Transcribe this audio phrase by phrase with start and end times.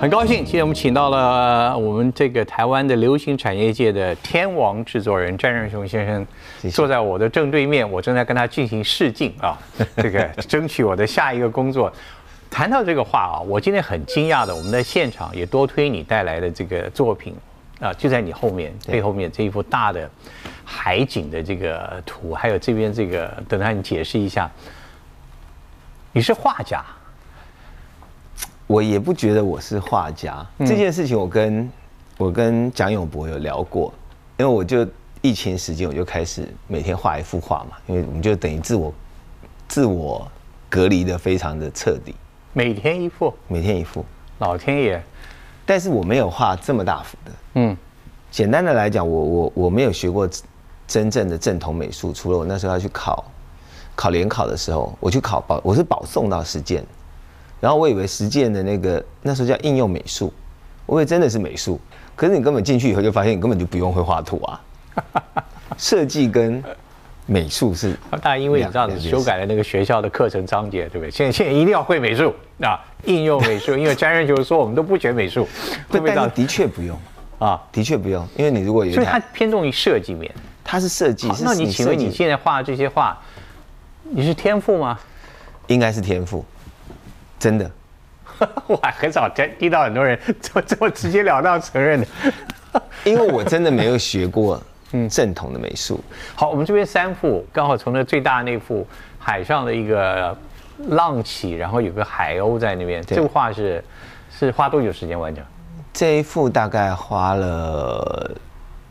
[0.00, 6.26] 很高兴，今天我们请到了我们这个台湾的流行产业界的天王制作人詹仁雄先生，
[6.70, 9.58] 坐在我的正对面，我正在跟他进行试镜啊，
[9.98, 11.92] 这个争取我的下一个工作。
[12.48, 17.36] 谈到这个话啊，我今天很惊讶的，我们在现场也多推你带来的这个作品
[17.78, 20.10] 啊，就在你后面背后面这一幅大的
[20.64, 24.50] 海景的这个图，还有这边这个，等下你解释一下，
[26.10, 26.82] 你是画家。
[28.70, 30.46] 我也不觉得我是画家。
[30.60, 31.68] 这件事情，我跟
[32.16, 33.92] 我跟蒋永博有聊过，
[34.36, 34.86] 因为我就
[35.20, 38.94] 疫情时间我就开始每天画一幅画嘛，因为我们就等于自我
[39.66, 40.30] 自我
[40.68, 42.14] 隔离的非常的彻底，
[42.52, 44.04] 每天一幅，每天一幅，
[44.38, 45.02] 老天爷！
[45.66, 47.76] 但是我没有画这么大幅的，嗯，
[48.30, 50.30] 简单的来讲，我我我没有学过
[50.86, 53.24] 真正的正统美术，除了我那时候要去考
[53.96, 56.84] 考联考的时候，我去考保，我是保送到实践。
[57.60, 60.32] 然后我以为实践的那个那时候叫应用美术，
[60.86, 61.78] 我以为真的是美术，
[62.16, 64.60] 可是你根本进去以后就发现你根本就不用会画图啊，
[65.76, 66.62] 设计跟
[67.26, 67.96] 美术是。
[68.22, 71.10] 大因为你知道修改了那个学校的课程章节，对不对？
[71.10, 75.46] 现在现在一定要会美术啊，应用美术，因为詹瑞就是说我们都不学美术，
[75.88, 76.98] 不，但的确不用
[77.38, 80.32] 啊，的确不用，因为你如果有，所以它偏重于设计面，
[80.64, 81.30] 它是设计。
[81.42, 83.16] 那你请问你现在画这些画，
[84.02, 84.98] 你是天赋吗？
[85.68, 86.44] 应该是天赋。
[87.40, 87.68] 真的，
[88.68, 92.06] 我还很少听听到很多人 这么这么直截了当承认的，
[93.02, 95.98] 因为我真的没有学过嗯正统的美术。
[96.34, 98.86] 好，我们这边三幅，刚好从那最大那幅
[99.18, 100.36] 海上的一个
[100.88, 103.02] 浪起，然后有个海鸥在那边。
[103.04, 103.82] 这幅画是
[104.30, 105.42] 是花多久时间完成？
[105.92, 108.30] 这一幅大概花了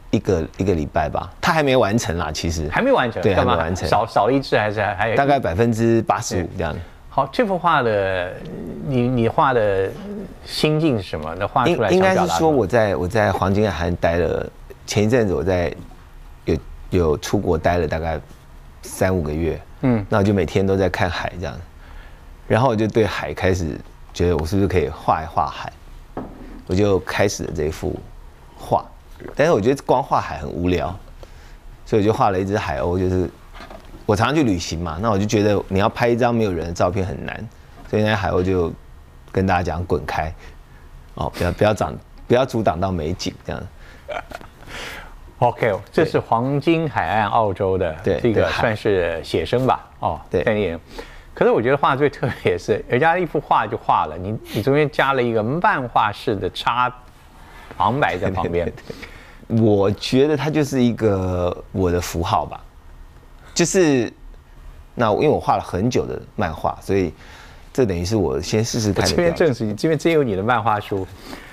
[0.09, 6.75] 一个一个礼拜吧，它还没完成啦，其实还没完成，对，还没完成，少少一只还是还有大概百分之八十五这样。
[7.11, 8.31] 好，这幅画的
[8.85, 9.89] 你你画的
[10.45, 11.35] 心境是什么？
[11.39, 14.47] 那画出来应该是说我在我在黄金海岸待了
[14.85, 15.75] 前一阵子，我在
[16.45, 16.57] 有
[16.91, 18.21] 有出国待了大概
[18.83, 21.59] 三五个月，嗯，那我就每天都在看海这样，
[22.47, 23.75] 然后我就对海开始
[24.13, 25.73] 觉得我是不是可以画一画海，
[26.67, 27.99] 我就开始了这幅
[28.55, 28.85] 画，
[29.35, 30.95] 但是我觉得光画海很无聊，
[31.87, 33.27] 所以我就画了一只海鸥，就是。
[34.09, 37.47] 我常常去旅行嘛，那我就觉得你要拍一张没有人的照片很难，
[37.87, 38.73] 所以那海鸥就
[39.31, 40.33] 跟大家讲滚开，
[41.13, 41.93] 哦，不要不要挡，
[42.27, 43.63] 不要阻挡到美景这样。
[45.37, 49.87] OK，这是黄金海岸澳洲的这个算是写生吧？
[49.99, 50.79] 哦，对，电影。
[51.35, 56.91] 可是我觉得画最特别是， 人家一幅画就画了，你你中间加了一个漫画式的插
[57.77, 58.73] 旁白在旁边。
[59.49, 62.59] 我觉得它就是一个我的符号吧。
[63.59, 64.09] 就是，
[64.95, 67.13] 那因为我画了很久的漫画，所以
[67.73, 69.05] 这等于是我先试试看。
[69.05, 71.05] 这边证实你这边真有你的漫画书，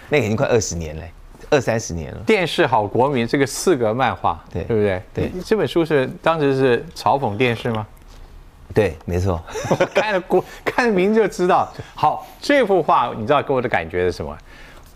[0.09, 1.11] 那已经快二十年嘞，
[1.50, 2.21] 二三十年了。
[2.25, 5.03] 电视好国民这个四格漫画，对对不对？
[5.12, 7.84] 对，这本书是当时是嘲讽电视吗？
[8.72, 9.43] 对，没错。
[9.93, 11.69] 看了国看了名就知道。
[11.97, 14.39] 好，这幅画你知道给我的感觉是什么？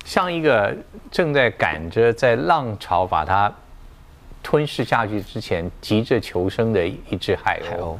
[0.04, 0.72] 像一个
[1.10, 3.52] 正在赶着在浪潮把它。
[4.42, 7.96] 吞噬下去之前，急着求生的一只海鸥，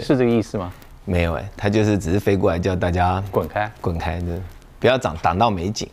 [0.00, 0.72] 是这个意思吗？
[1.04, 4.40] 没有哎，它就是只是飞过来叫大家滚开，滚开的，
[4.78, 5.88] 不要挡挡到美景。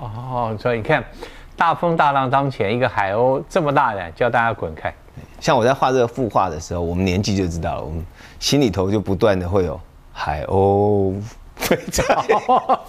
[0.00, 1.04] 哦，所以你看，
[1.56, 4.92] 大风大浪当前，一个海鸥这么大胆叫大家滚开。
[5.40, 8.04] 像我在画这个副画的时候，我们年纪就知道了，我们
[8.38, 9.78] 心里头就不断的会有
[10.12, 11.20] 海鸥
[11.56, 12.02] 飞走。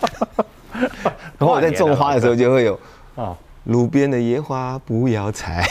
[1.38, 2.80] 然后我在种花的时候就会有
[3.16, 3.36] 啊。
[3.66, 5.66] 路边的野花不要采。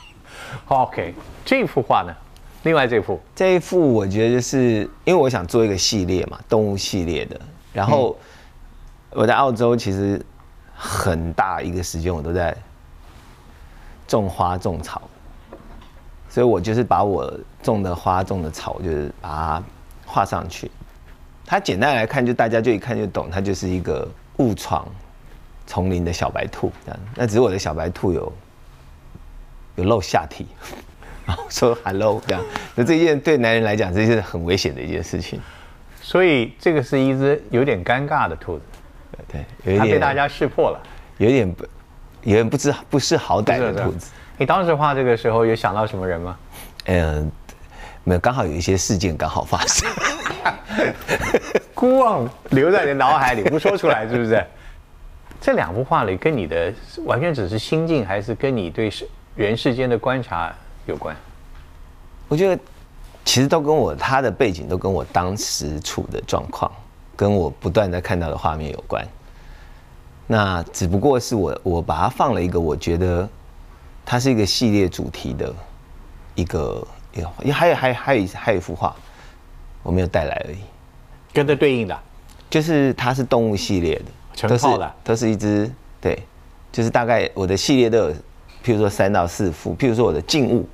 [0.66, 1.14] OK，
[1.44, 2.14] 这幅画呢？
[2.62, 7.38] 另外这幅，这一幅我觉得就是因为我想做一个系列嘛，动物系列的。
[7.72, 8.16] 然后
[9.10, 10.24] 我在澳洲其实
[10.74, 12.56] 很大一个时间我都在
[14.08, 15.02] 种花种草，
[16.30, 17.30] 所以我就是把我
[17.62, 19.62] 种的花种的草，就是把它
[20.06, 20.70] 画上去。
[21.44, 24.08] 它简单来看，就大家就一看就懂，它就是一个
[24.38, 24.88] 误闯。
[25.66, 28.32] 丛林的小白兔，这样，那只是我的小白兔有
[29.76, 30.46] 有露下体，
[31.26, 32.42] 然后说 hello 这样，
[32.74, 35.40] 那这件对男人来讲，这是很危险的一件事情。
[36.02, 38.64] 所以这个是一只有点尴尬的兔子，
[39.26, 40.78] 对，有一点被大家识破了，
[41.16, 41.64] 有点不，
[42.22, 44.10] 有点不知不识好歹的兔子。
[44.36, 46.36] 你当时画这个时候有想到什么人吗？
[46.86, 47.32] 嗯，
[48.04, 49.88] 没有，刚好有一些事件刚好发生，
[51.74, 54.44] 孤望留在你脑海里，不说出来，是不是？
[55.44, 56.72] 这两幅画里，跟你的
[57.04, 59.06] 完全只是心境，还是跟你对世
[59.36, 60.50] 人世间的观察
[60.86, 61.14] 有关？
[62.28, 62.62] 我觉得
[63.26, 66.72] 其实都跟我他的背景，都跟我当时处的状况，
[67.14, 69.06] 跟我不断在看到的画面有关。
[70.26, 73.28] 那只不过是我我把它放了一个我觉得
[74.02, 75.54] 它是一个系列主题的
[76.34, 76.82] 一个，
[77.42, 78.96] 也还有还有还有还有一幅画，
[79.82, 80.60] 我没有带来而已。
[81.34, 82.00] 跟着对应的，
[82.48, 85.70] 就是它是动物系列的，成套的，都是一只
[86.00, 86.18] 对，
[86.72, 88.10] 就是大概我的系列都有，
[88.64, 90.68] 譬如说三到四幅，譬如说我的静物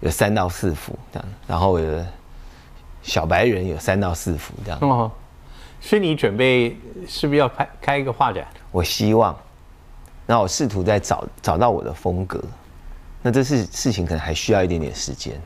[0.00, 2.06] 有三到四幅这样，然后我的
[3.02, 4.78] 小白人有三到四幅这样。
[4.80, 5.10] 哦，
[5.80, 6.76] 所以你准备
[7.06, 8.46] 是不是要开开一个画展？
[8.70, 9.36] 我希望，
[10.26, 12.42] 那我试图在找找到我的风格，
[13.22, 15.40] 那这事事情可能还需要一点点时间。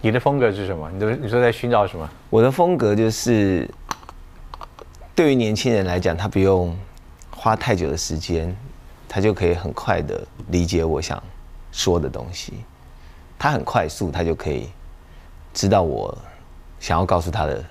[0.00, 0.90] 你的风格是什么？
[0.90, 2.08] 你都你说在寻找什么？
[2.30, 3.68] 我的风格就是，
[5.16, 6.76] 对于年轻人来讲，他不用
[7.30, 8.54] 花太久的时间，
[9.08, 11.20] 他就可以很快的理解我想
[11.72, 12.52] 说的东西。
[13.38, 14.68] 他很快速，他就可以
[15.54, 16.14] 知道我
[16.78, 17.64] 想要告诉他的。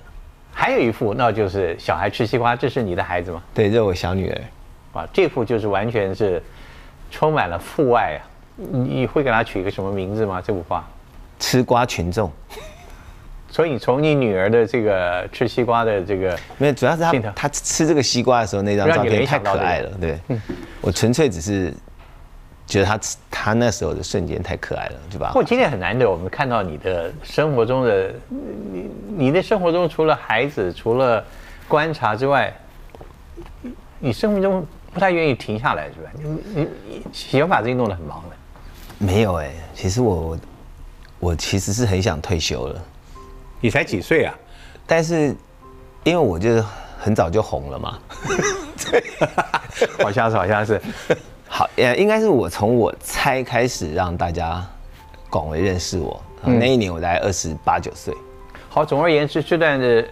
[0.52, 3.40] 还有一幅，那就是小孩吃西瓜，这是你的孩子吗？
[3.54, 4.40] 对，这是我小女儿。
[4.94, 6.42] 哇，这幅就是完全是
[7.12, 8.26] 充满了父爱啊！
[8.56, 10.42] 你会给他取一个什么名字吗？
[10.44, 10.84] 这幅画？
[11.38, 12.28] 吃瓜群众。
[13.56, 19.90] 所以从你女儿的这个吃西瓜的这个，没有，主要是她她吃这个西瓜的时候那张照片太可爱了。
[19.98, 20.18] 对，
[20.82, 21.72] 我纯粹只是
[22.66, 23.00] 觉得她
[23.30, 25.28] 她那时候的瞬间太可爱了，对吧？
[25.28, 28.12] 不过今天很难得，我们看到你的生活中的
[28.70, 31.24] 你你的生活中除了孩子，除了
[31.66, 32.54] 观察之外，
[33.98, 34.66] 你生活中。
[34.92, 36.10] 不太愿意停下来，是吧？
[36.14, 38.36] 你你你喜欢把自己弄得很忙的。
[38.98, 40.38] 没有哎，其实我
[41.18, 42.82] 我其实是很想退休了。
[43.60, 44.34] 你才几岁啊？
[44.86, 45.34] 但是
[46.04, 46.64] 因为我就是
[46.98, 47.98] 很早就红了嘛。
[48.90, 49.02] 对，
[50.02, 50.80] 好像是好像是。
[51.48, 54.64] 好，呃，应该是我从我猜开始让大家
[55.30, 56.20] 广为认识我。
[56.42, 58.14] 那一年我大概二十八九岁。
[58.68, 60.04] 好，总而言之，这段的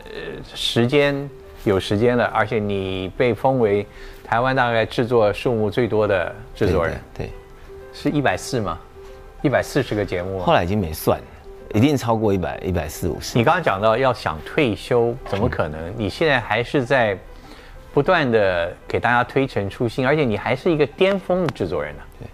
[0.54, 1.28] 时间
[1.64, 3.86] 有时间了，而且你被封为。
[4.26, 7.30] 台湾大概制作数目最多的制作人，对，
[7.92, 8.78] 是一百四吗？
[9.42, 11.20] 一百四十个节目，后来已经没算，
[11.74, 13.36] 一定超过一百一百四五十。
[13.36, 15.92] 你刚刚讲到要想退休，怎么可能？
[15.96, 17.18] 你现在还是在
[17.92, 22.02] 不断的给大家推陈出新，而且你还是一个巅峰制作人呢。
[22.20, 22.28] 对，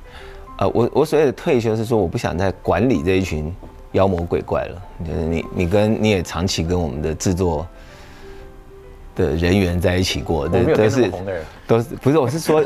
[0.59, 3.53] 呃，我我所谓的退休是说，我不想再管理这一群
[3.93, 4.83] 妖魔鬼怪了。
[5.05, 7.67] 就是你你跟你也长期跟我们的制作。
[9.17, 11.11] 的人员在一起过，都都是
[11.67, 12.17] 都是不是？
[12.17, 12.65] 我是说，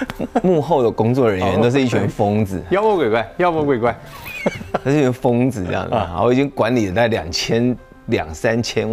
[0.42, 3.96] 幕后的工作人员都是一群疯子，妖魔鬼怪，妖魔鬼怪，
[4.84, 5.94] 都是一群疯子这样子。
[5.94, 8.88] 啊，我已经管理了大概两千两三千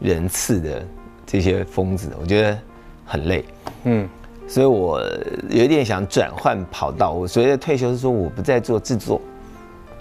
[0.00, 0.84] 人次的
[1.26, 2.58] 这些疯子，我觉得
[3.04, 3.44] 很累。
[3.84, 4.08] 嗯，
[4.48, 5.00] 所以我
[5.48, 7.12] 有一点想转换跑道。
[7.12, 9.20] 我所谓的退休是说，我不再做制作，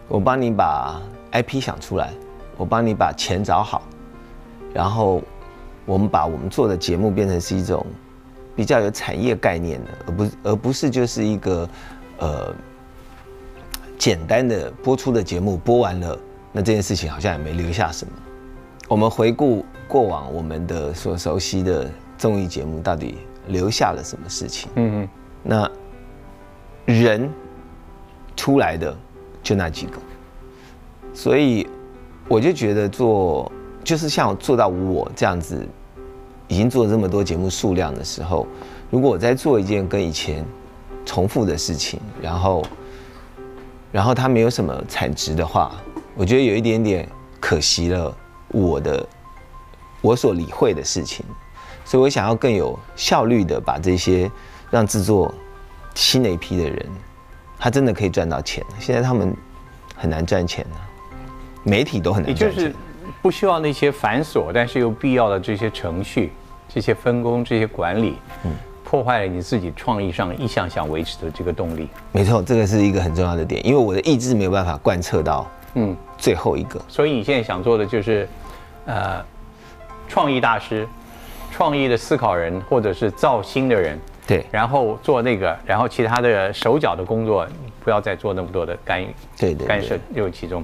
[0.08, 1.02] 我帮你把
[1.32, 2.12] IP 想出来，
[2.58, 3.82] 我帮你把钱找好，
[4.74, 5.22] 然后。
[5.86, 7.84] 我们把我们做的节目变成是一种
[8.56, 11.70] 比较有产业概念的，而不而不是就是一个
[12.18, 12.54] 呃
[13.98, 16.18] 简单的播出的节目，播完了，
[16.52, 18.12] 那这件事情好像也没留下什么。
[18.88, 24.70] 我们回顾过往我们的所熟悉的综艺节目，到底留下了什么事情？
[24.76, 25.10] 嗯嗯。
[25.42, 25.72] 那
[26.86, 27.30] 人
[28.36, 28.98] 出来的
[29.42, 30.00] 就那几个，
[31.14, 31.66] 所以
[32.28, 33.50] 我就觉得做
[33.84, 35.66] 就是像做到我这样子。
[36.50, 38.46] 已经做这么多节目数量的时候，
[38.90, 40.44] 如果我再做一件跟以前
[41.06, 42.66] 重复的事情，然后，
[43.92, 45.72] 然后它没有什么产值的话，
[46.16, 47.08] 我觉得有一点点
[47.40, 48.14] 可惜了
[48.50, 49.08] 我的
[50.02, 51.26] 我所理会的事情，
[51.86, 54.30] 所以我想要更有效率的把这些
[54.72, 55.34] 让制作
[55.94, 56.86] 新的一批的人，
[57.60, 58.66] 他真的可以赚到钱。
[58.80, 59.36] 现在他们
[59.96, 60.82] 很难赚钱啊，
[61.64, 62.74] 媒体都很难赚钱。
[63.22, 66.32] 不需要那些繁琐但是又必要的这些程序、
[66.70, 68.52] 这些分工、这些管理，嗯，
[68.84, 71.90] 破坏了你自己创意上一向想维持的这个动力。
[72.12, 76.80] 没错，这个是一个很重要的点，因为我的意志没有办法贯彻到嗯最后一个。
[76.88, 78.30] 所以你现在想做的就是，
[78.86, 79.26] 呃，
[80.08, 80.88] 创意大师、
[81.52, 87.48] 创意的思考人或者是造星的人，对，然后做那个，然后其他的手脚的工作
[87.84, 89.04] 不要再做那么多的干
[89.38, 90.64] 对对干涉入其中。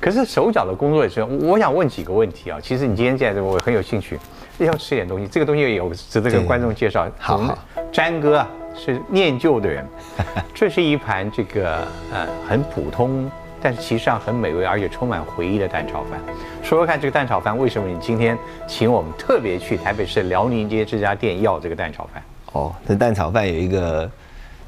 [0.00, 2.58] 可是手脚的工作也是，我想问几个问题啊。
[2.62, 4.18] 其实你今天在这，我很有兴趣，
[4.58, 5.26] 要吃点东西。
[5.26, 7.08] 这个东西也有值得跟观众介绍。
[7.18, 7.58] 好，好
[7.92, 9.86] 詹哥啊是念旧的人，
[10.54, 13.30] 这是一盘这个呃很普通，
[13.60, 16.20] 但是其实上很美味，而且充满回忆的蛋炒饭。
[16.62, 22.22] 说说看，这个蛋炒饭为什么你今天请我们特别去台北市辽宁街这家店要这个蛋炒饭？
[22.52, 24.10] 哦，这蛋炒饭有一个，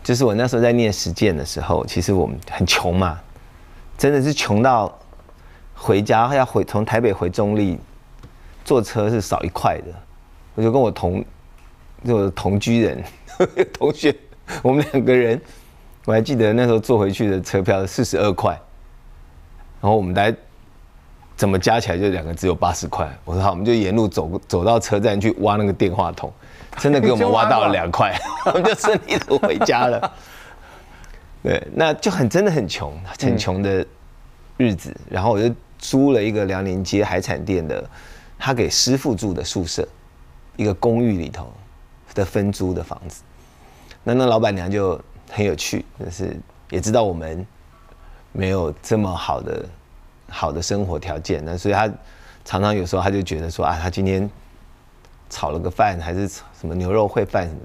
[0.02, 3.18] 就是我那时候在念实践的时候，其实我们很穷嘛，
[3.96, 4.92] 真的是穷到。
[5.78, 7.78] 回家要回从台北回中立，
[8.66, 9.84] 坐车是少一块的。
[10.56, 11.24] 我就跟我同
[12.04, 13.02] 就同居人
[13.72, 14.14] 同学，
[14.62, 15.40] 我们两个人，
[16.04, 18.50] 我还记得那时候坐回去的车票四十二块，
[19.80, 20.34] 然后我们来
[21.36, 23.06] 怎么加起来就两个只有八十块。
[23.24, 26.32] 我说好，我们就沿路走走到车站去挖那个电话筒，
[26.78, 30.12] 真的给我们挖到了两块， 我们就顺利的回家了。
[31.42, 33.86] 对，那就很真的很穷，很穷的
[34.56, 34.96] 日子。
[35.08, 37.88] 然后我就租了一个辽宁街海产店的，
[38.38, 39.86] 他给师傅住的宿舍，
[40.56, 41.52] 一个公寓里头
[42.14, 43.22] 的分租的房子。
[44.04, 45.00] 那那老板娘就
[45.30, 46.36] 很有趣，就是
[46.70, 47.44] 也知道我们
[48.32, 49.64] 没有这么好的
[50.28, 51.90] 好的生活条件，那所以她
[52.44, 54.30] 常常有时候她就觉得说啊，她今天
[55.28, 57.60] 炒了个饭，还是什么牛肉烩饭什么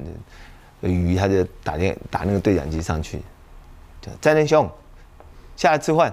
[0.82, 3.22] 的，鱼，她就打电打那个对讲机上去。
[4.20, 4.68] 战天兄，
[5.56, 6.12] 下来吃饭。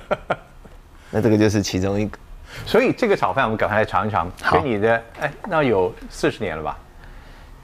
[1.10, 2.18] 那这个就是其中一个，
[2.66, 4.30] 所以这个炒饭我们赶快来尝一尝。
[4.50, 6.78] 跟你的哎，那有四十年了吧？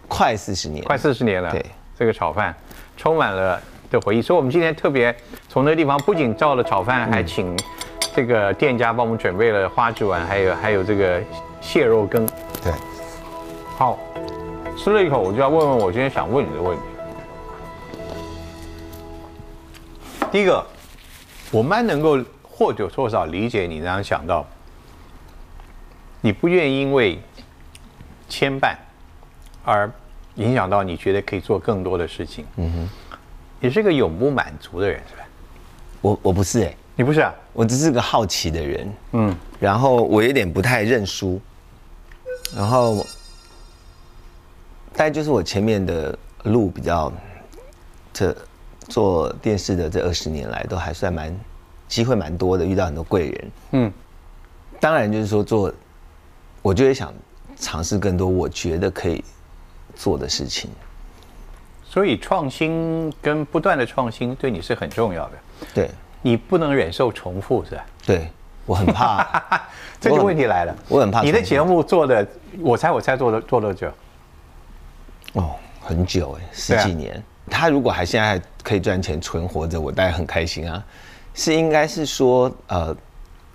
[0.08, 1.50] 快四十年，快四十年了。
[1.50, 1.64] 对，
[1.98, 2.54] 这个炒饭
[2.96, 3.60] 充满了
[3.90, 4.22] 的回忆。
[4.22, 5.14] 所以我们今天特别
[5.48, 7.56] 从那个地方，不仅照了炒饭，还请
[8.14, 11.20] 这个店家帮我们准备了花枝丸，还有还有这个
[11.60, 12.26] 蟹肉羹。
[12.62, 12.72] 对，
[13.76, 13.98] 好，
[14.76, 16.82] 吃了一口，我就要问问我今天想问你的问题。
[20.30, 20.64] 第一个，
[21.50, 24.46] 我蛮能够或多或少理解你这样想到，
[26.24, 27.20] 你不愿意因为
[28.30, 28.74] 牵绊
[29.62, 29.92] 而
[30.36, 32.46] 影响到你觉得可以做更多的事情。
[32.56, 33.18] 嗯哼，
[33.60, 35.22] 你是个永不满足的人是吧？
[36.00, 37.30] 我我不是哎，你不是啊？
[37.52, 38.92] 我只是个好奇的人。
[39.12, 41.38] 嗯，然后我有点不太认输，
[42.56, 43.06] 然后，
[44.94, 47.12] 大概就是我前面的路比较
[48.12, 48.34] 这。
[48.86, 51.34] 做电视的这二十年来，都还算蛮
[51.88, 53.50] 机会蛮多的，遇到很多贵人。
[53.70, 53.92] 嗯，
[54.78, 55.72] 当然就是说做，
[56.64, 57.12] 我就会想
[57.58, 59.22] 尝试更多我觉得可以
[59.94, 60.70] 做的事情。
[61.84, 65.32] 所以创新跟不断的创新对你是很重要的。
[65.74, 65.90] 对，
[66.22, 67.84] 你不能忍受重复是吧？
[68.06, 68.30] 对，
[68.64, 69.42] 我很怕。
[70.00, 71.20] 这个问题来了，我很怕。
[71.20, 72.26] 你的节目做的，
[72.60, 73.88] 我猜我猜做了做多久？
[75.34, 77.22] 哦，很久哎，十几年。
[77.50, 80.82] 他如果还现在还可以赚钱存活着，我当然很开心啊。
[81.34, 82.96] 是应该是说，呃，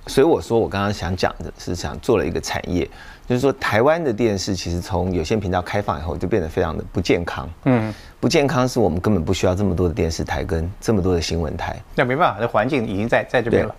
[0.09, 2.83] 所以我说我刚刚想讲的是想做了一个产业，
[3.27, 7.47] 就是说台湾的电视其实从有线频道开放以后就变得非常的不健康。
[7.65, 11.79] 嗯，不健康是我们根本不需要这么多的电视台跟这么多的新闻台。
[11.95, 13.75] 那没办法，那环境已经在在这边了。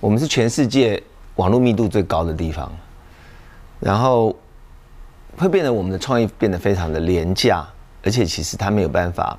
[0.00, 1.00] 我们是全世界
[1.36, 2.72] 网络密度最高的地方，
[3.78, 4.34] 然后
[5.36, 7.66] 会变得我们的创意变得非常的廉价。
[8.04, 9.36] 而且其实他没有办法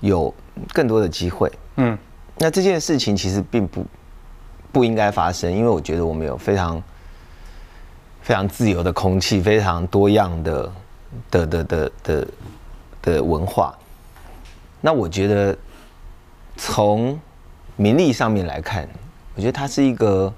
[0.00, 0.34] 有
[0.72, 1.96] 更多的机会，嗯，
[2.38, 3.84] 那这件事情其实并不
[4.72, 6.82] 不应该发生，因为我觉得我们有非常
[8.22, 10.72] 非常自由的空气，非常多样的
[11.30, 12.28] 的的的的
[13.02, 13.76] 的文化。
[14.80, 15.56] 那我觉得
[16.56, 17.18] 从
[17.76, 18.88] 名利上面来看，
[19.34, 20.32] 我觉得它是一个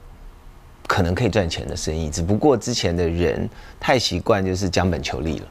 [0.86, 3.48] 可能可以赚钱的生意，只不过之前的人
[3.78, 5.46] 太习惯就是将本求利了。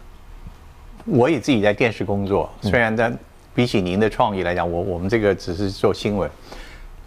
[1.06, 3.12] 我也自己在电视工作，虽然在
[3.54, 6.30] 比起您的创意来讲，我我们这个只是做新闻。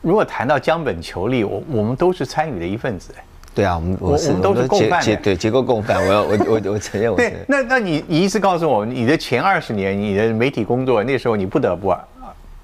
[0.05, 3.13] 如果谈到江本求利，我我们都是参与的一份子。
[3.55, 5.03] 对啊，我们我们都是共犯。
[5.23, 7.17] 对结构共犯，我要我我我承认我。
[7.17, 11.97] 对，那那你你意思告诉我，你的前二十年你的媒体工作，那时候你不得不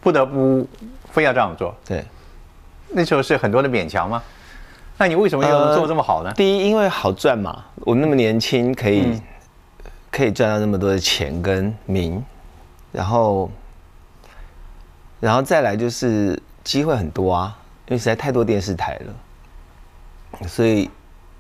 [0.01, 0.67] 不得不
[1.11, 1.75] 非要这样做。
[1.87, 2.05] 对，
[2.91, 4.23] 那时候是很多的勉强吗？
[4.99, 6.33] 那你为什么要做这么好呢？
[6.37, 9.21] 第一，因为好赚嘛，我那么年轻可以。
[10.13, 12.23] 可以赚到那么多的钱跟名，
[12.91, 13.49] 然后，
[15.21, 16.37] 然后再来就是
[16.71, 17.59] 机会很多啊，
[17.89, 20.89] 因为实在太多电视台了，所以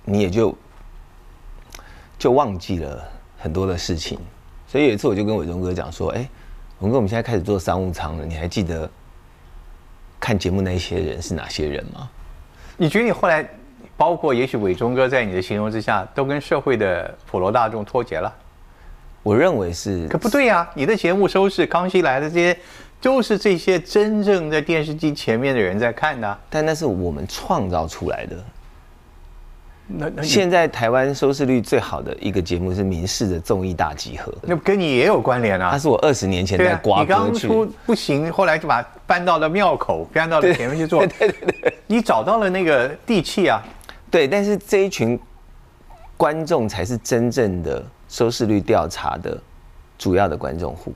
[0.04, 0.52] 你也就
[2.18, 3.00] 就忘记了
[3.38, 4.18] 很多的事情。
[4.66, 6.28] 所以有一次我就跟伟忠哥讲说：“哎，
[6.80, 8.90] 伟哥，我们现在开始做商务舱了，你还记得
[10.18, 12.10] 看节目那些人是哪些人吗？”
[12.76, 13.49] 你觉得你后来，
[13.96, 18.34] 包括也许伟忠哥在你的形容之下，都跟社会的普罗大众脱节了？
[19.22, 20.68] 我认为是，可不对呀！
[20.75, 22.58] 你的节目收视，《康熙来的》这些，
[23.00, 26.38] 都是这些真正在电视机前面的人在看的。
[26.49, 28.37] 但那是我们创造出来的。
[29.87, 35.71] 那那现在台湾收视率最好的一个节目是民视的综艺大集合，那跟你也有关联啊。
[35.73, 37.00] 他是我二十年前在刮。
[37.00, 41.04] 你刚出不行，后来就把搬到了庙口，搬到了前面去做。
[41.19, 43.61] 对对对，你找到了那个地气啊。
[44.11, 45.19] 对，但是这一群
[46.16, 47.83] 观众才是真正的。
[48.11, 49.40] 收视率调查的
[49.97, 50.92] 主要的观众户，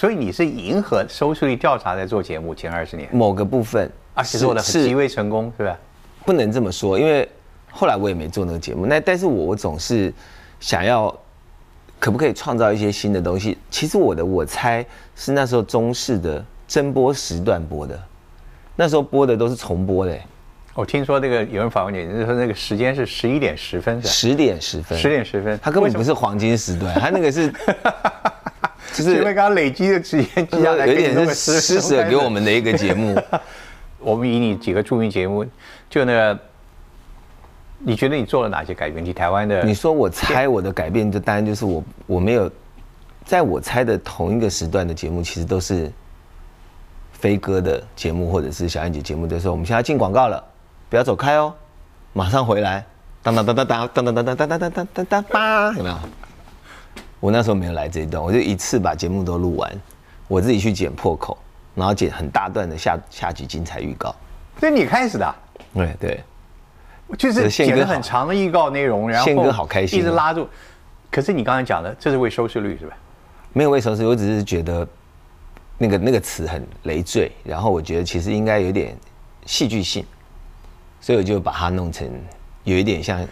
[0.00, 3.06] 所以你是迎合收视率调查在做节目前二十年？
[3.12, 5.78] 某个部分，而且做的极为成功，是吧？
[6.24, 7.28] 不能这么说，因为
[7.70, 8.86] 后来我也没做那个节目。
[8.86, 10.10] 那但是我我总是
[10.58, 11.14] 想要
[11.98, 13.58] 可不可以创造一些新的东西？
[13.70, 14.82] 其实我的我猜
[15.14, 18.02] 是那时候中视的真播时段播的，
[18.76, 20.18] 那时候播的都是重播的，
[20.72, 27.52] 我听说那个有人访问你，就说那个时间是十一点十分，十点十分，十点十分，它根本不是黄金时段，它那个是，
[28.92, 33.16] 就是因为刚刚累积的时间积下来，有点是施舍给我们的一个节目。
[33.98, 35.44] 我们以你几个著名节目，
[35.90, 36.38] 就那个，
[37.80, 39.04] 你觉得你做了哪些改变？
[39.04, 42.50] 你台湾的，你说我猜我的改变，就当然就是我我没有，
[43.26, 45.92] 在我猜的同一个时段的节目，其实都是
[47.12, 50.42] 飞哥的节目或者是小燕姐节目的时候，我们现在进广告了，
[50.88, 51.52] 不要走开哦，
[52.14, 52.82] 马上回来，
[53.22, 55.96] 当当当当当当当当当当当当当当当，有没有？
[57.20, 59.70] 我那时候没有来这一段，我就一次把节目都录完，
[60.26, 61.38] 我自己去剪破口。
[61.72, 64.12] 然后剪很大段的下下集精彩预告，
[64.58, 65.34] 是你开始的？
[65.72, 66.24] 对对，
[67.16, 70.48] 就是剪了很长的预告内容，然后宪哥好开心，一直拉住。
[71.12, 72.96] 可是你刚才讲的，这是为收视率是吧？
[73.52, 74.86] 没有为收视，我只是觉得
[75.78, 78.94] 那个那个词很累赘，然后我觉得其实应该有点
[79.46, 80.04] 戏剧性，
[81.00, 82.10] 所以我就把它弄成
[82.64, 83.24] 有一点像。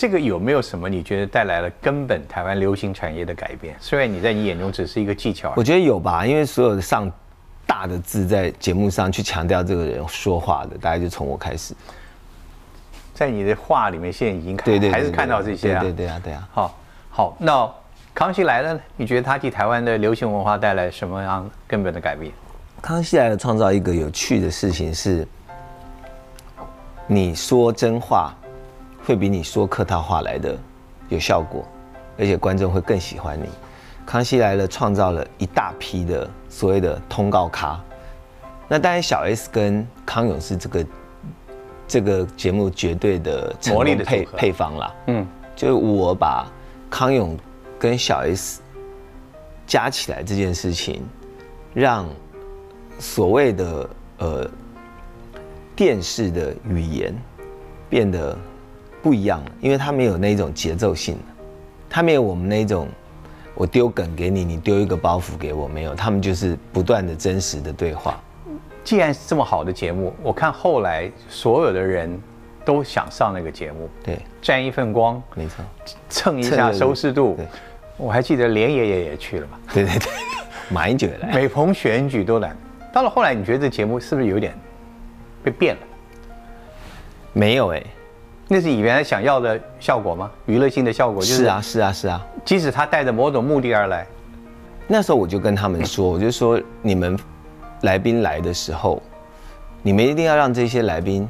[0.00, 3.76] 这个有没有什么你觉得带来了根本台湾流行产业的改变？
[3.78, 7.12] 虽然你在你眼中只是一个技巧，我觉得有吧，因为所有的上。
[7.66, 11.72] 大的字在节目上去强调这个人说话的，大概就从我开始，
[13.14, 15.80] 在你的话里面，现在已经看，还是看到这些啊？
[15.80, 16.48] 对对啊，对啊。
[16.52, 16.78] 好，
[17.10, 17.72] 好，那
[18.12, 22.32] 康熙来了，你觉得他替台湾的流行文化带来什么样根本的改变？
[22.82, 25.26] 康熙来了，创造一个有趣的事情是，
[27.06, 28.34] 你说真话
[29.10, 30.56] 会比你说客套话来的
[31.08, 31.64] 有效果，
[32.16, 33.48] 而且观众会更喜欢你。
[34.06, 37.80] 康熙来了，创造了一大批的所谓的通告咖。
[38.68, 40.86] 那当然，小 S 跟康永是这个
[41.88, 44.94] 这个节目绝对的成功配配方啦。
[45.08, 45.26] 嗯，
[45.56, 46.46] 就我把
[46.88, 47.36] 康永
[47.80, 48.62] 跟小 S
[49.66, 51.02] 加起来这件事情，
[51.74, 52.08] 让
[53.00, 54.50] 所谓的呃
[55.74, 57.12] 电视的语言
[57.88, 58.38] 变得
[59.02, 61.18] 不一样了，因为它没有那种节奏性，
[61.88, 62.88] 它没有我们那种。
[63.52, 68.18] 我丢梗给你，你丢一个包袱给我，没有，他们就是不断的真实的对话。
[68.82, 72.18] 既然是这么好的节目，我看后来所有的人
[72.64, 75.62] 都想上那个节目，对，沾一份光，没错，
[76.08, 77.36] 蹭一下收视度。
[77.98, 80.08] 我还记得连爷爷也去了嘛，对对对，
[80.70, 82.56] 马英九也来，每逢选举都来。
[82.94, 84.54] 到了后来，你觉得这节目是不是有点
[85.44, 85.80] 被变了？
[87.34, 87.82] 没有哎。
[88.52, 90.28] 那是你原来想要的效果吗？
[90.46, 92.26] 娱乐性的效果就是啊，是啊，是啊。
[92.44, 94.04] 即使他带着某种目的而来，
[94.88, 97.16] 那时候我就跟他们说，我就说你们
[97.82, 99.00] 来宾来的时候，
[99.82, 101.28] 你们一定要让这些来宾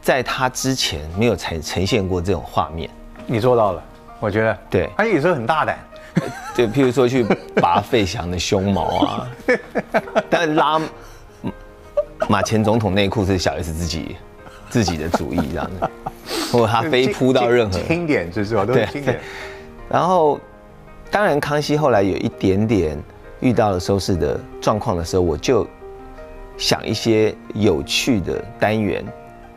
[0.00, 2.88] 在他之前没有呈呈现过这种画面。
[3.26, 3.82] 你做到了，
[4.20, 4.88] 我觉得对。
[4.96, 5.76] 他有时候很大胆，
[6.54, 7.24] 对，譬如说去
[7.56, 9.28] 拔费翔的胸毛啊，
[10.30, 10.80] 但拉
[12.28, 14.16] 马前总统内裤是小 S 自己。
[14.68, 15.90] 自己的主意这样子，
[16.52, 19.20] 或者他非扑到任何经典之作都是经典。
[19.88, 20.38] 然后，
[21.10, 22.98] 当然康熙后来有一点点
[23.40, 25.66] 遇到了收视的状况的时候，我就
[26.56, 29.04] 想一些有趣的单元，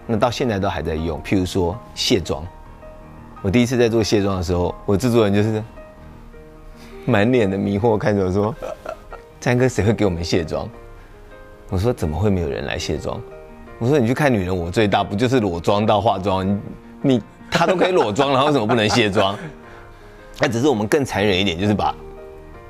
[0.05, 1.21] 那到现在都还在用。
[1.23, 2.45] 譬如说卸妆，
[3.41, 5.63] 我第一次在做卸妆的时候，我制作人就是
[7.05, 8.53] 满脸的迷惑看着我说
[9.41, 10.69] ：“詹哥，谁会给我们卸妆？”
[11.69, 13.19] 我说：“怎么会没有人来卸妆？”
[13.79, 16.61] 我说你去看女人我最大不就是裸妆到化妆，
[17.01, 19.37] 你她都可以裸妆，然后为什么不能卸妆？
[20.39, 21.95] 那只是我们更残忍一点，就是把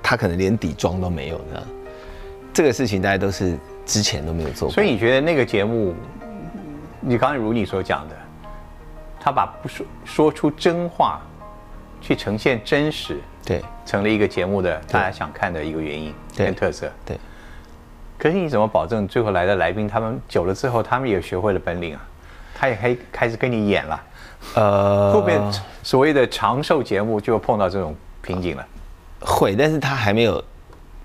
[0.03, 1.67] 她可能连底妆都没有的，
[2.53, 4.73] 这个事情大家都是之前都没有做过。
[4.73, 5.95] 所以你觉得那个节目，
[7.01, 8.15] 你刚才如你所讲的，
[9.19, 11.21] 他把不说说出真话，
[12.01, 17.17] 去呈现真实，对，成了一个节目的大家想看的一个原因跟特色，对。
[18.19, 22.01] 可是你怎么保证最后来的来宾，他们久了之后，他们也学会了本领啊？
[22.53, 24.03] 他也可以开始跟你演了。
[24.55, 25.39] 呃，会不会
[25.81, 28.67] 所谓的长寿节目就碰到这种瓶颈了？
[29.21, 30.43] 会，但是他还没有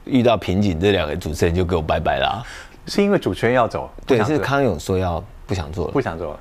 [0.05, 2.27] 遇到瓶颈，这两个主持人就给我拜拜了。
[2.27, 2.43] 啊
[2.87, 3.89] 是因为主持人要走？
[4.05, 6.41] 对，是康永说要不想做了，不想做了。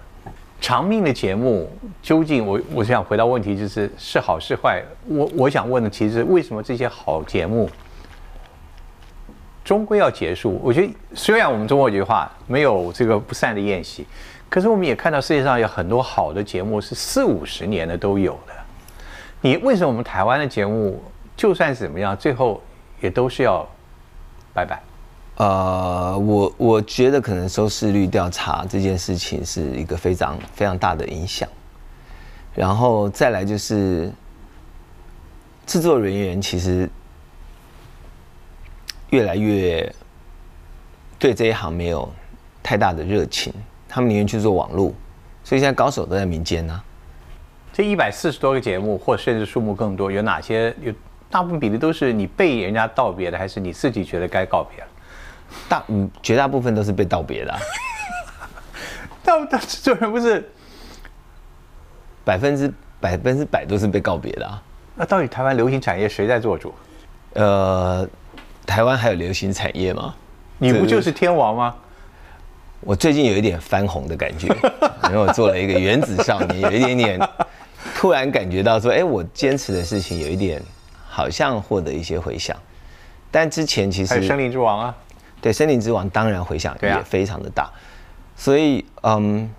[0.59, 4.83] 长命的节目究竟，我我想回答问题就是是好是坏？
[5.07, 7.69] 我我想问的其实为什么这些好节目？
[9.63, 10.60] 终归要结束。
[10.63, 14.06] 我觉得，虽然我们中国有句话没有这个不散的宴席，
[14.49, 18.54] 可是我们也看到世界上有很多好的节目是四五十年的都有的。
[19.41, 21.02] 你为什么我们台湾的节目
[21.36, 22.62] 就算是怎么样，最后
[23.02, 23.67] 也都是要
[24.54, 24.82] 拜拜？
[25.36, 31.49] 呃，我我觉得可能收视率调查这件事情是一个非常非常大的影响。
[32.54, 34.12] 然后再来就是，
[35.65, 36.88] 制作人员其实
[39.13, 39.93] 越来越
[41.19, 42.12] 对这一行没有
[42.63, 43.54] 太大的热情，
[43.88, 44.91] 他们宁愿去做网络，
[45.43, 46.82] 所以现在高手都在民间呢。
[47.71, 50.91] 这一百四十多个节目，或甚至数目更多，有哪些有
[51.30, 54.88] 大部分比例都是你被人家道别的，还是你自己觉得该告别了？
[55.69, 57.60] 大嗯，绝大部分都是被道别的、啊，
[59.23, 60.49] 但但制作人不是？
[62.26, 64.63] 百分之百分之百都是被告别的、啊。
[64.95, 66.73] 那到底台湾流行产业谁在做主？
[67.34, 68.08] 呃，
[68.65, 70.15] 台湾还有流行产业吗？
[70.58, 71.76] 你不就是天王吗？
[72.82, 74.47] 我最近有一点翻红的感觉，
[75.08, 77.30] 因为我做了一个原子少年，有一点点
[77.95, 80.62] 突然感觉到说，哎，我坚持的事情有一点
[81.08, 82.56] 好像获得一些回响。
[83.32, 84.95] 但之前其实还有森林之王啊，
[85.41, 87.69] 对森林之王当然回响也非常的大，
[88.36, 89.49] 所以嗯，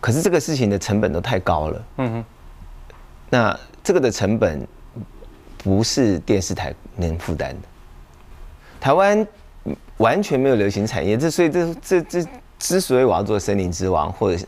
[0.00, 1.84] 可是这个事情的成本都太高了。
[1.98, 2.24] 嗯哼，
[3.28, 4.66] 那这个的成本
[5.58, 7.68] 不是电视台能负担的。
[8.86, 9.26] 台湾
[9.96, 12.24] 完全没有流行产业，这所以这这这
[12.56, 14.46] 之所以我要做森林之王，或者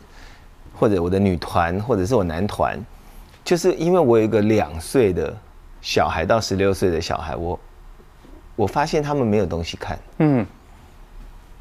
[0.73, 2.79] 或者我的女团，或者是我男团，
[3.43, 5.35] 就是因为我有一个两岁的
[5.81, 7.59] 小孩到十六岁的小孩，我
[8.55, 9.99] 我发现他们没有东西看。
[10.19, 10.47] 嗯，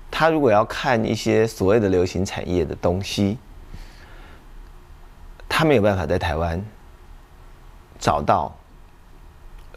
[0.08, 3.38] 他如果要看一些所谓的流行产业的东西，
[5.48, 6.64] 他没有办法在台湾
[7.98, 8.54] 找到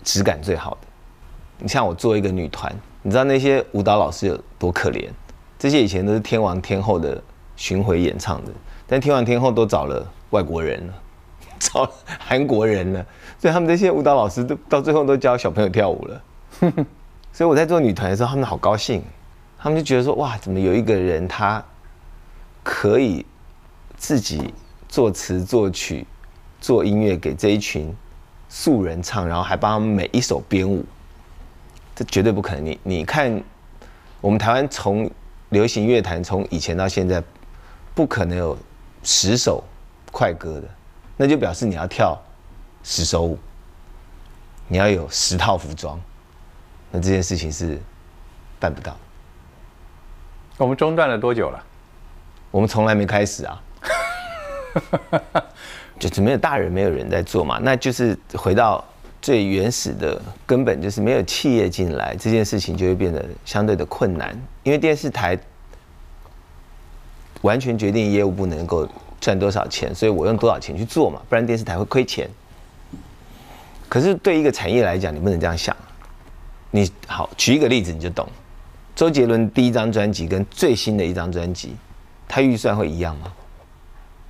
[0.03, 0.87] 质感最好的。
[1.57, 2.71] 你像我做一个女团，
[3.03, 5.09] 你知道那些舞蹈老师有多可怜？
[5.57, 7.21] 这些以前都是天王天后的
[7.55, 8.51] 巡回演唱的，
[8.87, 10.93] 但天王天后都找了外国人了，
[11.59, 13.05] 找韩国人了，
[13.39, 16.21] 所以他们这些舞蹈老师都到最后都教小朋友跳舞了。
[17.31, 19.03] 所以我在做女团的时候，他们好高兴，
[19.57, 21.63] 他们就觉得说：哇，怎么有一个人他
[22.63, 23.25] 可以
[23.95, 24.53] 自己
[24.89, 26.05] 作词作曲、
[26.59, 27.95] 做音乐给这一群
[28.49, 30.83] 素人唱，然后还帮他们每一首编舞。
[32.01, 32.65] 这绝对不可能！
[32.65, 33.43] 你你看，
[34.21, 35.07] 我们台湾从
[35.49, 37.23] 流行乐坛从以前到现在，
[37.93, 38.57] 不可能有
[39.03, 39.63] 十首
[40.11, 40.67] 快歌的，
[41.15, 42.19] 那就表示你要跳
[42.81, 43.37] 十首舞，
[44.67, 46.01] 你要有十套服装，
[46.89, 47.79] 那这件事情是
[48.59, 48.97] 办不到。
[50.57, 51.63] 我们中断了多久了？
[52.49, 53.61] 我们从来没开始啊，
[55.99, 58.83] 就是没有大人，没有人在做嘛，那就是回到。
[59.21, 64.35] 最原始的根本就是没有企业进来，这件事情就会变得相对的困难。
[64.63, 65.37] 因为电视台
[67.41, 68.87] 完全决定业务部能够
[69.19, 72.29] 赚多少钱，所以我用多少钱去做嘛，不然电视台会亏钱。
[73.87, 75.75] 可是对一个产业来讲，你不能这样想。
[76.71, 78.27] 你好，举一个例子你就懂。
[78.95, 81.75] 周杰伦第一张专辑跟最新的一张专辑，
[82.27, 83.31] 他预算会一样吗？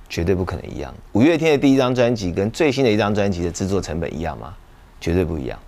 [0.08, 0.92] 绝对不可能一样。
[1.12, 4.54] 五月天的第一张专辑跟最新的一张专辑的制作成本一样吗？
[5.02, 5.58] 绝对不一样，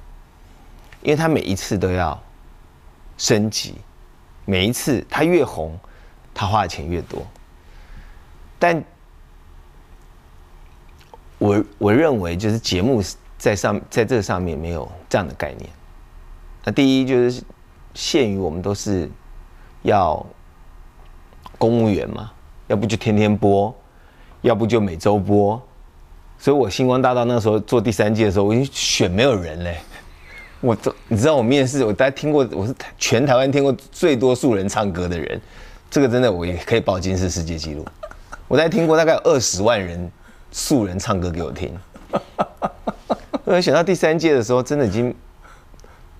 [1.02, 2.22] 因为他每一次都要
[3.18, 3.74] 升级，
[4.44, 5.76] 每一次他越红，
[6.32, 7.20] 他花的钱越多。
[8.60, 8.82] 但
[11.38, 13.02] 我我认为，就是节目
[13.36, 15.68] 在上在这上面没有这样的概念。
[16.62, 17.42] 那第一就是
[17.92, 19.10] 限于我们都是
[19.82, 20.24] 要
[21.58, 22.30] 公务员嘛，
[22.68, 23.74] 要不就天天播，
[24.42, 25.60] 要不就每周播。
[26.44, 29.78] 所以，我星光大道那时候做第三季的时候，我已经选没有人嘞。
[30.60, 35.40] 我都你知道，我面试，我大家听过，我是全台湾听过最多素人唱歌的人。
[35.90, 37.82] 这个真的，我也可以报金氏世界纪录。
[38.46, 40.12] 我在听过大概二十万人
[40.52, 41.74] 素人唱歌给我听。
[43.44, 45.14] 我选到第三届的时候，真的已经，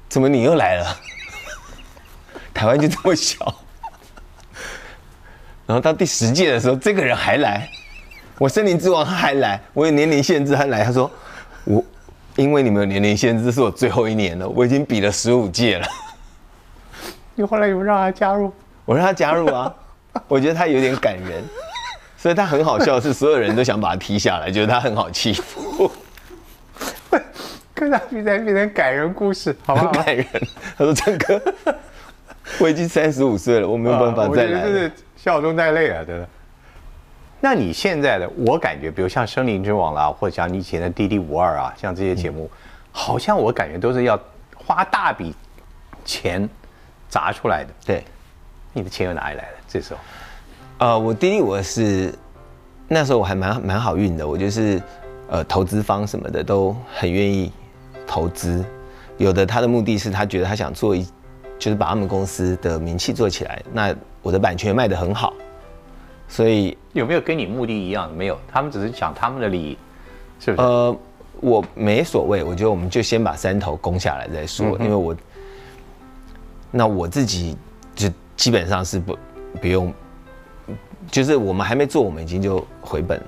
[0.09, 0.97] 怎么你又来了？
[2.55, 3.55] 台湾就这么小。
[5.67, 7.69] 然后到第十届的时候，这个人还来。
[8.39, 10.83] 我森林之王他还来，我有年龄限制，他来。
[10.83, 11.11] 他说
[11.65, 11.85] 我
[12.37, 15.87] 因为你们有年龄限制，这是我最后一年了，我已经比了十五届了。
[17.35, 18.53] 你后来有让他加入？
[18.85, 19.73] 我让他加入啊，
[20.29, 21.43] 我觉得他有点感人，
[22.17, 25.91] 所以他很好笑，是所有人都想把他踢下来，觉得他很好欺负。
[27.73, 30.27] 跟他比赛变成感人故事，好很感人。
[30.77, 31.41] 他说：“郑哥，
[32.61, 36.29] 我已经三十五岁了，我没有办法再来。”就是笑中带泪啊，真的。
[37.45, 42.51] 那你现在的我感觉，比如像《森林之王》啦，或者像你以前的《D D 五二》啊，像这些节目，
[42.91, 44.19] 好像我感觉都是要
[44.57, 45.35] 花大笔
[46.07, 46.49] 钱
[47.07, 47.71] 砸出来的。
[47.85, 48.03] 对，
[48.73, 49.59] 你的钱又哪里来的？
[49.69, 50.01] 这时候，
[50.79, 52.15] 呃，我弟弟我是
[52.89, 54.83] 那时候我还蛮蛮好运的，我就是
[55.29, 57.53] 呃投资方什么的都很愿意
[58.07, 58.65] 投资，
[59.19, 61.07] 有的他的目的是他觉得他想做一，
[61.59, 65.35] 就是把他们公司的名气做起来，那我的版权卖得很好。
[66.35, 68.13] 所以有没有跟你目的一样？
[68.13, 69.79] 没有，他们只是讲他们的利益，
[70.41, 70.67] 是不是？
[70.67, 70.97] 呃，
[71.41, 75.17] 我没所谓，我觉得我们就先把山头攻下来再说，因为我
[76.73, 77.57] 那我自己
[77.95, 79.17] 就基本上是不
[79.61, 79.95] 不用，
[81.09, 83.23] 就是我们还没做，我们已经就回本。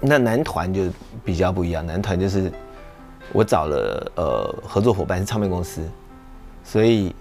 [0.00, 0.84] 那男团就
[1.22, 2.50] 比较不一样，男团就是
[3.34, 5.82] 我找了呃合作伙伴是唱片公司，
[6.62, 7.14] 所以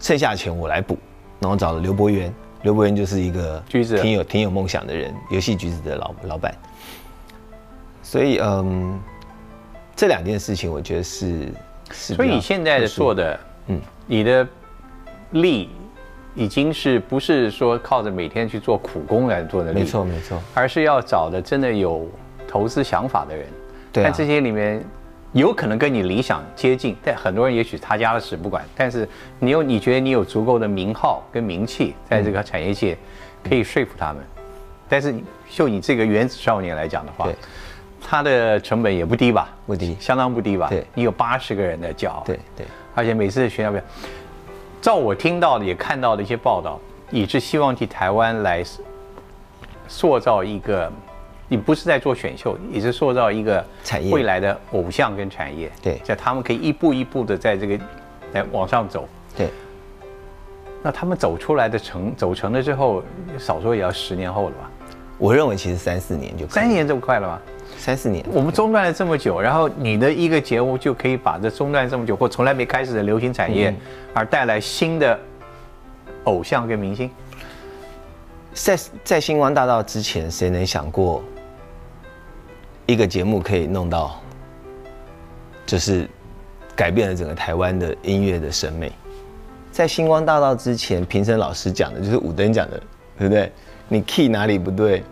[0.00, 0.98] 剩下钱我来补。
[1.38, 2.32] 然后找了刘博元，
[2.62, 6.54] 刘伯元就是一个橘子挺有挺有梦想的人，游戏橘子的老老板。
[8.02, 9.00] 所以嗯，
[9.94, 11.48] 这两件事情我觉得是
[11.90, 12.14] 是。
[12.14, 14.46] 所以你现在的做的，嗯，你的
[15.30, 15.70] 力
[16.34, 19.80] 已经是不是说靠着每天去做苦工来做的力？
[19.80, 22.08] 没错没错，而是要找的真的有
[22.48, 23.46] 投资想法的人。
[23.92, 24.84] 对，但这些里面。
[25.32, 28.62] 有可能跟你理想接近，但很多人也许他家的事不管。
[28.76, 32.96] 但是你有，你觉得你有足够的名号跟名气，在这个产业界
[33.42, 34.22] 可以说服他们。
[34.90, 35.14] 但是
[35.48, 37.26] 就你这个原子少年来讲的话，
[38.06, 39.48] 他的成本也不低吧？
[39.66, 40.68] 不低，相当不低吧？
[40.68, 43.80] 对，你有八十个人的教，对对，而且每次学校表，
[44.82, 46.78] 照我听到的也看到的一些报道，
[47.10, 48.62] 也是希望替台湾来
[49.88, 50.92] 塑造一个。
[51.52, 55.70] 你不是在做选秀，也是塑造一个产业未来的偶像跟产业。
[55.82, 57.78] 对，在他们可以一步一步的在这个
[58.32, 59.06] 来往上走。
[59.36, 59.50] 对，
[60.82, 63.04] 那他们走出来的成走成了之后，
[63.38, 64.70] 少说也要十年后了吧？
[65.18, 67.38] 我认为其实三四年就三年这么快了吗？
[67.76, 73.74] 三四年，我们中断了这么久，然后你的一个节目就可以把这中断这么久或从来没开始的流行产业，
[74.14, 75.20] 而带来新的
[76.24, 77.10] 偶像跟明星。
[78.54, 81.22] 在在星光大道之前，谁能想过？
[82.92, 84.20] 一个节目可以弄到，
[85.64, 86.06] 就是
[86.76, 88.92] 改变了整个台湾的音乐的审美。
[89.70, 92.78] 在星光大道之前，评审老师讲的就是五登讲的，
[93.18, 93.50] 对不对？
[93.88, 95.02] 你 key 哪里不对？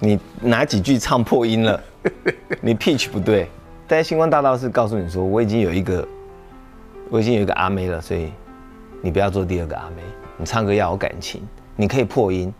[0.00, 1.80] 你哪几句唱破音了？
[2.60, 3.48] 你 pitch 不对？
[3.86, 6.04] 但是星光大道是告诉你说，我已经有一个，
[7.08, 8.32] 我已经有一个阿妹了，所以
[9.00, 10.02] 你不要做第二个阿妹。
[10.36, 11.40] 你唱歌要有感情，
[11.76, 12.52] 你可以破音，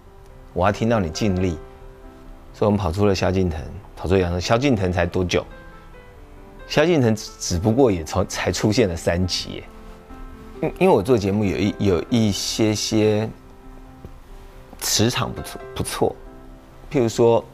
[0.53, 1.59] 我要听到你尽力。
[2.62, 3.61] 所以我们跑出了萧敬腾。
[3.96, 5.44] 跑出杨萧敬腾才多久？
[6.68, 9.64] 萧敬腾只不过也从才出现了三集，
[10.61, 13.29] 因因为我做节目有一有一些些
[14.79, 16.14] 磁场不错不错，
[16.88, 17.44] 譬如说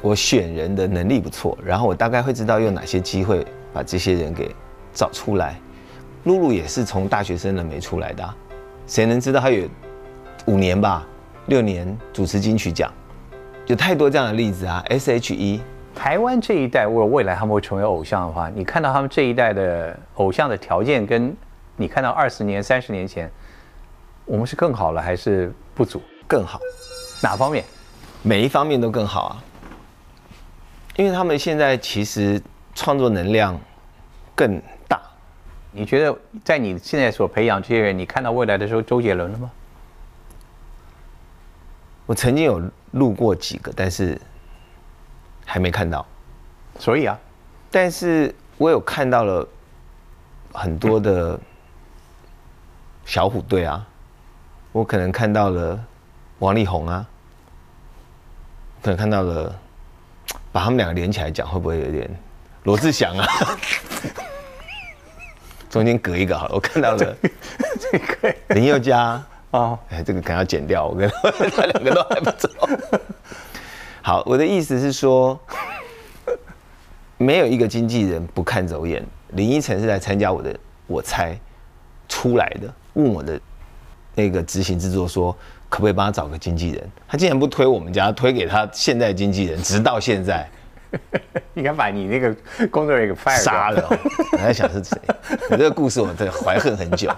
[0.00, 4.50] 我选人的能力不错，然后我大概会知道用哪些机会把这些人给
[4.94, 5.60] 找出来。
[6.24, 8.34] 露露也是从大学生的没出来的，
[8.86, 9.68] 谁能知道他有
[10.46, 11.06] 五年吧，
[11.48, 12.90] 六年主持金曲奖。
[13.66, 15.60] 有太多这样的例子啊！S.H.E，
[15.94, 21.34] 台湾这一代，如果未来他们会成为偶像的话，你看到他们这一代的偶像的条件，跟
[21.76, 23.30] 你看到二十年、三十年前，
[24.24, 26.02] 我们是更好了还是不足？
[26.26, 26.58] 更好，
[27.22, 27.64] 哪方面？
[28.22, 29.44] 每一方面都更好啊！
[30.96, 32.40] 因为他们现在其实
[32.74, 33.58] 创作能量
[34.34, 35.00] 更大。
[35.70, 39.50] 你觉得在你现在所培养这些人，你看到未来的时候，周杰伦了吗？
[42.06, 42.62] 我曾经有。
[42.92, 44.20] 录过几个，但是
[45.46, 46.06] 还没看到，
[46.78, 47.18] 所以啊，
[47.70, 49.48] 但是我有看到了
[50.52, 51.40] 很多的
[53.06, 53.88] 小虎队啊，
[54.72, 55.82] 我可能看到了
[56.40, 57.08] 王力宏啊，
[58.82, 59.58] 可能看到了，
[60.52, 62.10] 把他们两个连起来讲会不会有点
[62.64, 63.26] 罗志祥啊？
[65.70, 67.16] 中间隔一个好了，我看到了
[68.52, 69.24] 林宥嘉。
[69.52, 70.86] 哦，哎，这个可能要剪掉。
[70.86, 71.08] 我跟
[71.56, 72.50] 他两个都还不错。
[74.02, 75.38] 好，我的意思是说，
[77.16, 79.02] 没有一个经纪人不看走眼。
[79.28, 81.38] 林依晨是来参加我的，我猜
[82.08, 83.40] 出来的，问我的
[84.14, 85.32] 那个执行制作说，
[85.68, 86.90] 可不可以帮他找个经纪人？
[87.06, 90.48] 他竟然不推我们家，推给他现在经纪人，直到现在。
[91.54, 92.34] 应该把你那个
[92.70, 93.88] 工作人员给 fire 杀了。
[94.32, 94.98] 我在想是谁？
[95.50, 97.10] 你 这个故事我在怀恨很久。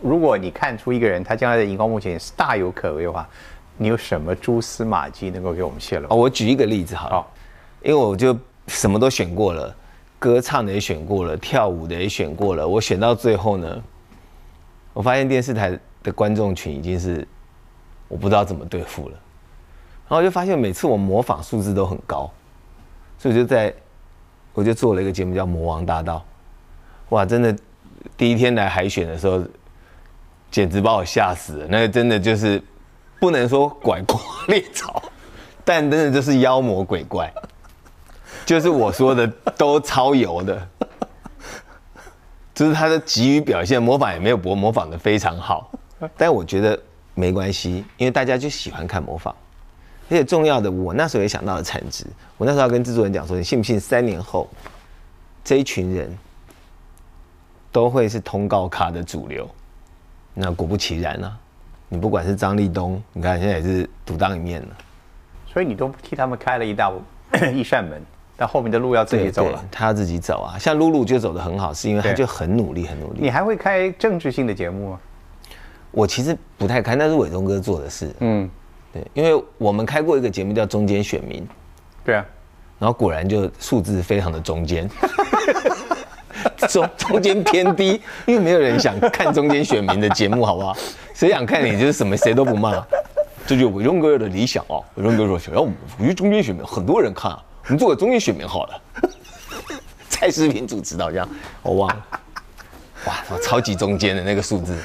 [0.00, 3.28] 如果你看出一个人他将来的荧光幕前是大有可为的话，
[3.76, 6.06] 你有什么蛛丝马迹能够给我们泄露？
[6.08, 7.26] 哦，我举一个例子好了，
[7.82, 8.36] 因为我就
[8.68, 9.74] 什么都选过了，
[10.18, 13.82] 歌唱的也选过了，跳舞的也选过了，我选到最后呢，
[14.92, 17.26] 我发现电视台的观众群已经是
[18.06, 19.14] 我不知道怎么对付了，
[20.08, 22.30] 然后就发现每次我模仿数字都很高，
[23.18, 23.74] 所以就在
[24.54, 26.16] 我就做了一个节目叫《魔王大道》，
[27.14, 27.56] 哇，真的
[28.16, 29.42] 第一天来海选的时候。
[30.50, 31.66] 简直把我吓死了！
[31.68, 32.62] 那个真的就是
[33.20, 35.02] 不能说拐瓜裂枣，
[35.64, 37.32] 但真的就是妖魔鬼怪，
[38.46, 40.68] 就是我说的都超油的，
[42.54, 45.70] 就是他的急于表现，模仿也没有模模仿的非常好，
[46.16, 46.80] 但我觉得
[47.14, 49.34] 没关系，因为大家就喜欢看模仿。
[50.10, 52.06] 而且重要的，我那时候也想到了产值。
[52.38, 54.48] 我那时候要跟制作人讲说，你信不信三年后，
[55.44, 56.16] 这一群人
[57.70, 59.46] 都会是通告咖的主流？
[60.40, 61.36] 那果不其然啊！
[61.88, 64.68] 你不管是张立东，你看现在也是独当一面了。
[65.46, 66.94] 所以你都替他们开了一道
[67.52, 68.00] 一扇门，
[68.36, 69.64] 但后面的路要自己走了。
[69.70, 70.58] 他要自己走啊！
[70.58, 73.20] 像露露就走得很好，是因为他就很努力，很努力。
[73.20, 75.00] 你还会开政治性的节目吗？
[75.90, 78.14] 我其实不太看，那是伟忠哥做的事。
[78.20, 78.48] 嗯，
[78.92, 81.42] 对，因为我们开过一个节目叫《中间选民》，
[82.04, 82.24] 对啊，
[82.78, 84.88] 然后果然就数字非常的中间，
[86.68, 90.76] 中中间偏低，因为没有人想看中间选民的节目，好不好？
[91.14, 92.84] 谁想看你就是什么谁都不骂，
[93.46, 94.84] 这就伟忠哥的理想哦。
[94.94, 98.80] 伟忠哥说想要我们中间选民，很多人看啊，我们做个中间选民好了。
[100.08, 101.28] 蔡视频主持的这样，
[101.62, 102.06] 我忘了，
[103.06, 104.76] 哇，超级中间的那个数字。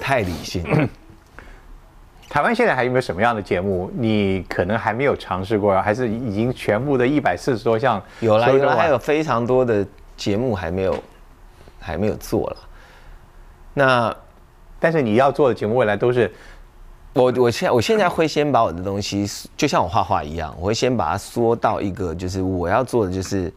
[0.00, 0.88] 太理性。
[2.28, 3.90] 台湾现在还有没有什么样的节目？
[3.96, 8.00] 你可能还没有尝试过，还是已经全部的一百四十多项？
[8.20, 9.84] 有啦，有啦，还有非常多的
[10.18, 11.02] 节目还没有，
[11.80, 12.56] 还没有做了。
[13.72, 14.14] 那，
[14.78, 16.30] 但是你要做的节目，未来都是
[17.14, 19.26] 我，我现我现在会先把我的东西，
[19.56, 23.50] 就像我画画一样，我会先把它缩到一个，就是我要做的就是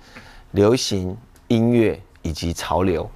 [0.51, 1.17] 流行
[1.49, 3.09] 音乐以及潮流。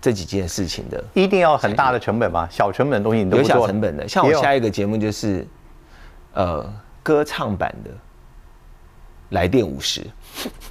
[0.00, 2.46] 这几件事情的，一定要很大的成本吗？
[2.48, 4.06] 小成本的东西你都有小成本的。
[4.06, 5.44] 像我下一个节目就是，
[6.34, 6.64] 呃，
[7.02, 7.90] 歌唱版的
[9.30, 10.00] 《来电五十》，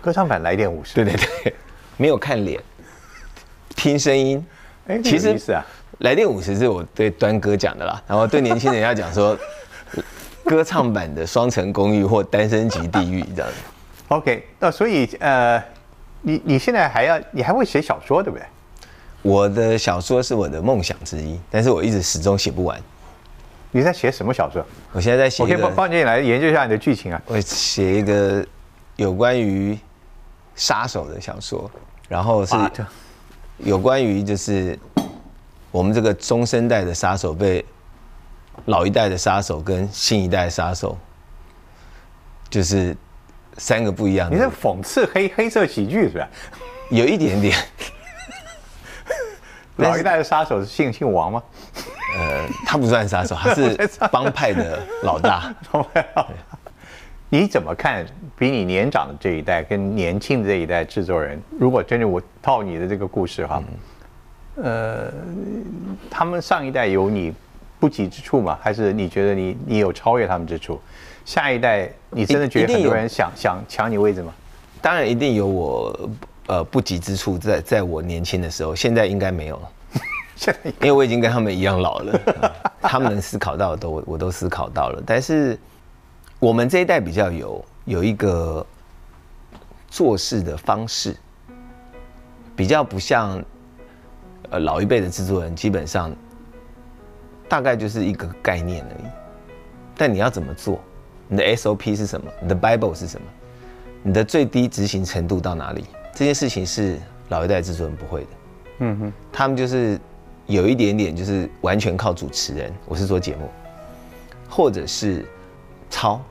[0.01, 0.93] 歌唱版《来电五十》。
[0.95, 1.55] 对对对，
[1.97, 2.61] 没有看脸，
[3.75, 4.43] 听声音。
[4.87, 5.65] 哎，其实是啊，
[5.99, 9.37] 《来电五十》是我对端哥讲的啦，然后对年轻人要讲说，
[10.45, 13.57] 歌唱版的《双层公寓》或《单身级地狱》这样子。
[14.07, 15.61] OK，那所以呃，
[16.21, 18.45] 你你现在还要，你还会写小说对不对？
[19.23, 22.79] 我的小说是我的梦想之一，但是我一直始终写不完。
[23.71, 24.65] 你在写什么小说？
[24.93, 25.43] 我现在在写。
[25.43, 27.21] 我可以帮帮你来研究一下你的剧情啊。
[27.25, 28.45] 我写一个
[28.95, 29.77] 有关于
[30.57, 31.71] 杀手的小说，
[32.09, 32.55] 然后是
[33.59, 34.77] 有关于就是
[35.71, 37.63] 我们这个中生代的杀手被
[38.65, 40.97] 老一代的杀手跟新一代杀手，
[42.49, 42.97] 就是
[43.57, 44.35] 三个不一样的。
[44.35, 46.27] 你在讽刺黑黑色喜剧是吧？
[46.89, 47.57] 有一点点。
[49.77, 51.43] 老一代的杀手是姓姓王吗？
[52.17, 53.77] 呃，他不算杀手，他是
[54.11, 55.53] 帮派的老大。
[57.29, 58.05] 你怎么看
[58.37, 61.39] 比你年长的这一代跟年轻的这一代制作人？
[61.59, 63.63] 如果真的我套你的这个故事哈，
[64.55, 65.11] 呃，
[66.09, 67.33] 他们上一代有你
[67.79, 68.57] 不及之处吗？
[68.61, 70.79] 还是你觉得你你有超越他们之处？
[71.25, 74.33] 下一代你真的觉得很多人想想抢你位置吗？
[74.81, 76.09] 当然一定有我。
[76.49, 79.69] 呃，不及之处在在我年轻的时候，现在应该没有了。
[80.37, 85.03] 现在，因为我已经跟他们一样老了，他们能思考到的都我我都思考到了。
[85.05, 85.59] 但是
[86.39, 88.65] 我们这一代比较有有一个
[89.87, 91.15] 做事的方式，
[92.55, 93.43] 比较不像
[94.51, 96.15] 呃老一辈的制作人，基本上
[97.49, 99.07] 大概就是一个概念而已。
[99.95, 100.79] 但你要怎么做？
[101.27, 102.31] 你的 SOP 是什么？
[102.39, 103.27] 你的 Bible 是什么？
[104.03, 105.85] 你的最低执行程度到哪里？
[106.13, 108.27] 这件事情是老一代制作人不会的，
[108.79, 109.99] 嗯哼，他们就是
[110.45, 113.49] 有一点点就是完全靠主持人，我是做节目，
[114.47, 115.25] 或者是
[115.89, 116.21] 抄。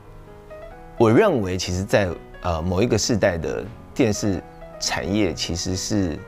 [0.98, 2.08] 我认为其实，在
[2.42, 3.64] 呃某一个世代的
[3.94, 4.42] 电视
[4.80, 6.18] 产业，其实是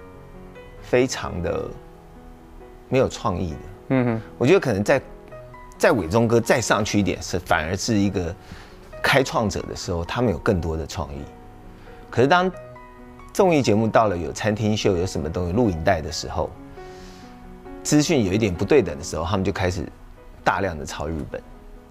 [0.83, 1.69] 非常的
[2.89, 4.23] 没有创意的，嗯哼。
[4.37, 5.01] 我觉得可能在
[5.79, 8.35] 在伟忠哥再上去一点，是反而是一个
[9.03, 11.23] 开创者的时候，他们有更多的创意。
[12.11, 12.51] 可是当
[13.33, 16.51] 综艺节目到了有餐厅秀有什么东西录影带的时候，
[17.83, 19.87] 资讯有一点不对等的时候，他们就开始
[20.43, 21.43] 大量的抄日本，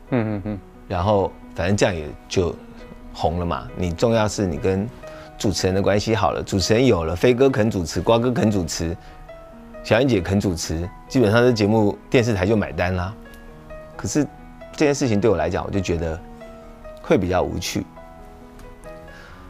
[0.10, 2.56] 嗯嗯嗯，然后反正这样也就
[3.13, 3.67] 红了嘛。
[3.76, 4.88] 你重要是你跟
[5.38, 8.95] 主持人的关系好了，主持人有了，飞哥肯主持，瓜哥肯主持，
[9.84, 13.14] 小燕姐肯主持，基本上这节目电视台就买单啦。
[13.95, 14.24] 可是
[14.74, 16.20] 这件事情对我来讲，我就觉得
[17.01, 17.86] 会比较无趣，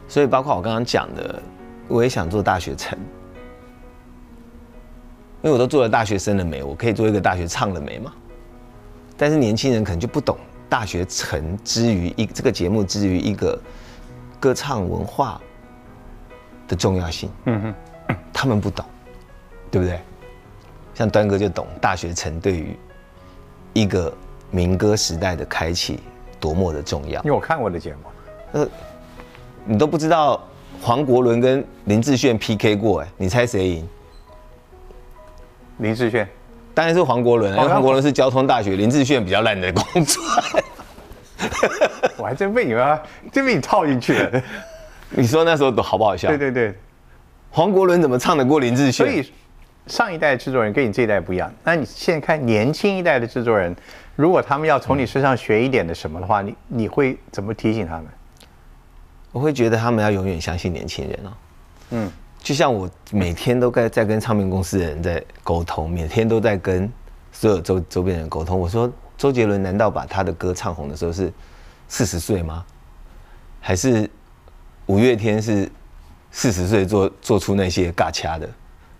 [0.08, 1.42] 所以包括我刚刚讲的。
[1.90, 2.98] 我也想做大学城，
[5.40, 8.12] 因为我都做了大学生的美，我可以做一个大学唱的美嘛。
[9.16, 10.36] 但是年轻人可能就不懂
[10.68, 13.58] 大学城之于一这个节目之于一个
[14.38, 15.40] 歌唱文化
[16.66, 17.30] 的重要性。
[17.46, 18.84] 嗯哼，他们不懂，
[19.70, 20.00] 对不对？
[20.94, 22.76] 像端哥就懂大学城对于
[23.72, 24.12] 一个
[24.50, 26.00] 民歌时代的开启
[26.40, 27.22] 多么的重要。
[27.22, 28.00] 因为我看过的节目，
[28.52, 28.68] 呃，
[29.64, 30.40] 你都不知道。
[30.80, 33.88] 黄国伦跟林志炫 PK 过，哎，你猜谁赢？
[35.78, 36.28] 林志炫，
[36.78, 40.22] 当然是黄国伦，因为黄国伦是交通大学，林志炫比较烂的工作。
[42.16, 43.00] 我还真被你们，
[43.32, 44.40] 真被你套进去了。
[45.10, 46.28] 你说那时候都好不好笑？
[46.28, 46.72] 对对对，
[47.50, 49.04] 黄国伦怎么唱得过林志炫？
[49.04, 49.32] 所以
[49.88, 51.52] 上一代制作人跟你这一代不一样。
[51.64, 53.74] 那你现在看年轻一代的制作人，
[54.14, 58.06] 如果他们要从你身上学一点的什么的话，你你会怎么提醒他们？
[59.32, 61.32] 我会觉得他们要永远相信年轻人哦。
[61.90, 66.90] 嗯，就像我每天都在在跟唱片公司的人在沟通，每天都在跟
[67.32, 68.58] 所有周周边人沟通。
[68.58, 71.32] 我说，周杰伦难道把他的歌唱红的时候是
[71.88, 72.64] 四十岁吗？
[73.60, 74.08] 还是
[74.86, 75.70] 五月天是
[76.30, 78.48] 四十岁做做出那些尬掐的？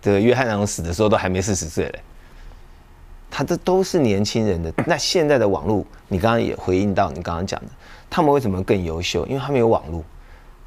[0.01, 1.99] 这个约翰昂死的时候都还没四十岁嘞。
[3.31, 4.73] 他这都是年轻人的。
[4.85, 7.67] 那现在的网络，你刚刚也回应到你刚刚讲的，
[8.09, 9.25] 他们为什么更优秀？
[9.27, 10.03] 因为他们有网络。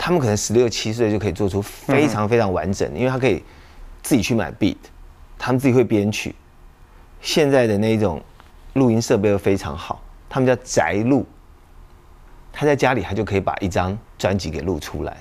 [0.04, 3.40] 他们可能十六七岁就可以做出非常非常完整，因为他可以
[4.02, 4.74] 自己去买 beat，
[5.38, 6.34] 他们自己会编曲。
[7.20, 8.20] 现在的那种
[8.72, 11.24] 录音设备又非常好，他们叫宅录，
[12.52, 15.16] 他在家里他就可以把一张专辑给录出来。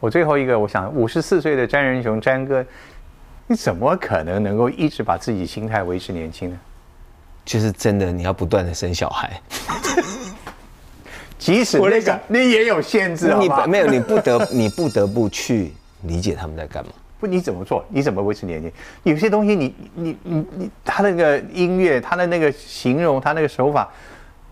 [0.00, 2.64] 我最后一个，我想五十四岁的詹仁雄詹哥，
[3.46, 6.58] 你怎么可能能够一直把自己心态维持年轻呢？
[7.44, 9.38] 就是真的，你要不断的生小孩。
[11.46, 15.72] 即使那个你也有限制，你没有，你不得你不得不去
[16.02, 16.90] 理解他们在干嘛。
[17.20, 17.84] 不，你怎么做？
[17.88, 18.72] 你怎么维持年轻？
[19.04, 23.88] 有些东西，你你你你，他那个音乐，他的那个形容，他那个手法，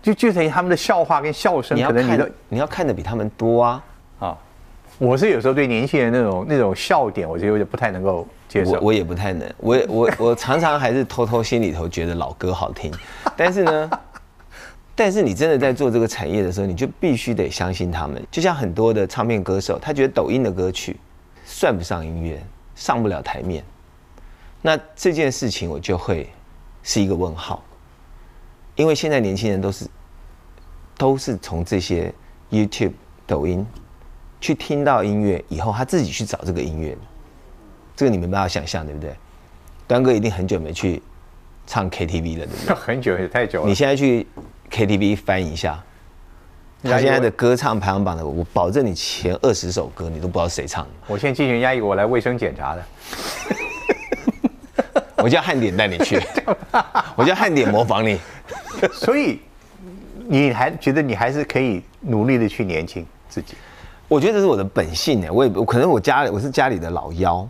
[0.01, 3.83] 就就等于他们的笑话跟笑声，可能你的你要看的比他们多啊
[4.19, 4.37] 啊！
[4.97, 8.71] 我是有时候对年轻人那种那种笑点，我觉得有点不太能够接受。
[8.71, 12.89] 我我也不太能，我我我常常还是偷偷心里头觉得老歌好听，
[13.35, 13.91] 但是呢。
[14.97, 18.25] 但是你真的在做这个产业的时候，你就必须得相信他们。
[18.31, 20.95] 就像很多的唱片歌手，他觉得抖音的歌曲
[21.43, 22.41] 算不上音乐，
[22.75, 23.61] 上不了台面。
[24.61, 26.29] 那这件事情我就会
[26.81, 27.61] 是一个问号，
[28.75, 29.85] 因为现在年轻人都是
[30.97, 32.13] 都是从这些
[32.49, 32.93] YouTube、
[33.27, 33.67] 抖音
[34.39, 36.97] 去听到音乐以后，他自己去找这个音乐。
[37.97, 39.13] 这个你没办法想象，对不对？
[39.87, 41.03] 端哥一定很久没去
[41.67, 42.75] 唱 KTV 了，对不对？
[42.79, 43.67] 很久也太久了。
[43.67, 44.25] 你现在去。
[44.71, 45.81] KTV 翻一下，
[46.83, 50.91] 他现在的歌唱排行榜的，我保证你前二十首歌你都不知道谁唱的。
[51.07, 52.85] 我现在进行压抑，我来卫生检查的。
[55.23, 56.21] 我叫汉典带你去，
[57.15, 58.19] 我叫汉典模仿你。
[58.93, 59.39] 所以
[60.27, 63.55] 你还觉得你还是可以努力的去年轻自己？
[64.07, 65.27] 我觉得这是我的本性呢。
[65.31, 67.47] 我也可能我家里我是家里的老幺，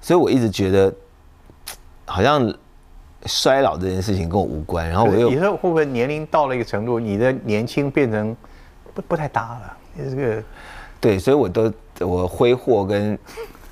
[0.00, 0.92] 所以我一直觉得
[2.04, 2.52] 好像。
[3.26, 8.34] 衰老这件事情跟我无关，然后我又你说会不会年龄到了一个程度，你的年轻变成
[8.94, 9.76] 不不太搭了？
[10.10, 10.42] 这个
[11.00, 13.18] 对，所以我都我挥霍跟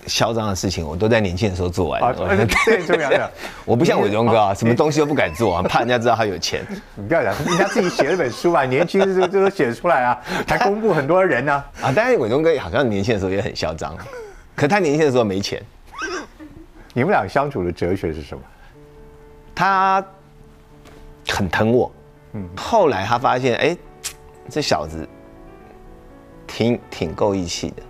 [0.06, 2.02] 嚣张的事情，我都在年轻的时候做完。
[2.02, 2.12] 啊，
[2.64, 3.30] 最重要的，
[3.64, 6.66] 我不像伟忠哥啊，什么东西都不敢做啊，怕人家知道他有钱。
[6.96, 11.52] 你不要讲，人家自己写了本书啊，年轻的时候就都写出来啊， 还公布很多人呢。
[11.80, 13.96] 啊，但是伟忠哥好像年轻的时候也很嚣张，
[14.54, 15.62] 可他年轻的时候没钱。
[16.94, 18.42] 你们俩相处的哲学是什么？
[19.58, 20.02] 他
[21.26, 21.90] 很疼我，
[22.34, 23.76] 嗯，后来他发现，哎，
[24.48, 25.04] 这小子
[26.46, 27.82] 挺挺够义气的。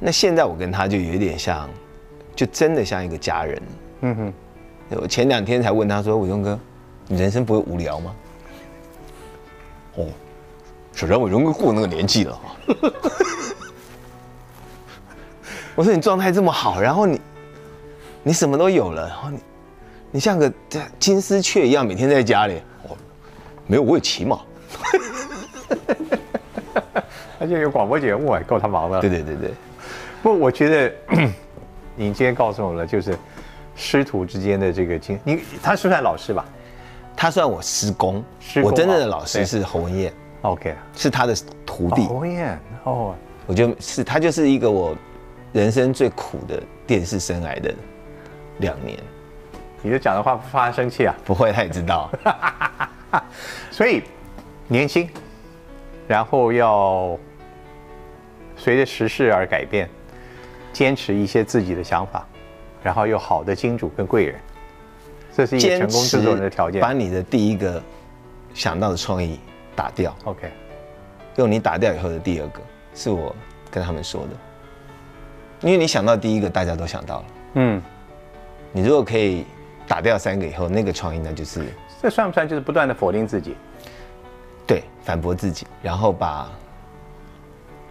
[0.00, 1.68] 那现在我跟他就有点像，
[2.34, 3.62] 就真的像一个家人。
[4.00, 4.32] 嗯哼，
[5.02, 6.58] 我前两天才问他说：“伟忠哥，
[7.08, 8.16] 你人生不会无聊吗？”
[9.96, 10.06] 哦，
[10.94, 12.40] 首先伟忠哥过那个年纪了。
[15.76, 17.20] 我说你状态这么好，然后你
[18.22, 19.38] 你什么都有了，然后你。
[20.10, 20.52] 你像个
[20.98, 22.60] 金丝雀一样，每天在家里。
[22.88, 22.96] 哦，
[23.66, 24.40] 没有，我有骑马。
[27.38, 29.00] 而且有广播节目，够他忙了。
[29.00, 29.50] 对对对对。
[30.22, 30.92] 不，我觉得
[31.94, 33.16] 你今天告诉我了，就是
[33.74, 35.18] 师徒之间的这个经。
[35.22, 36.44] 你他是算老师吧？
[37.14, 38.24] 他算我师公。
[38.40, 38.70] 师公。
[38.70, 40.12] 我真正的老师是侯文燕。
[40.42, 40.74] OK。
[40.94, 41.36] 是他的
[41.66, 42.06] 徒弟。
[42.06, 42.58] 侯文燕。
[42.84, 43.14] 哦。
[43.46, 44.96] 我觉得是他就是一个我
[45.52, 47.74] 人生最苦的电视生涯的
[48.58, 48.98] 两年。
[49.86, 51.14] 你就讲的话不发生气啊？
[51.24, 52.10] 不会，他也知道。
[53.70, 54.02] 所以
[54.66, 55.08] 年轻，
[56.08, 57.16] 然后要
[58.56, 59.88] 随着时事而改变，
[60.72, 62.26] 坚持一些自己的想法，
[62.82, 64.40] 然后有好的金主跟贵人，
[65.32, 66.80] 这是一个成功制作人的条件。
[66.82, 67.80] 把你的第一个
[68.52, 69.38] 想到的创意
[69.76, 70.12] 打掉。
[70.24, 70.50] OK，
[71.36, 72.60] 用你打掉以后的第二个，
[72.92, 73.32] 是我
[73.70, 74.30] 跟他们说的。
[75.60, 77.24] 因为你想到第一个，大家都想到了。
[77.54, 77.80] 嗯，
[78.72, 79.46] 你如果可以。
[79.86, 81.64] 打掉三个以后，那个创意呢，就是
[82.02, 83.56] 这算不算就是不断的否定自己？
[84.66, 86.50] 对，反驳自己，然后把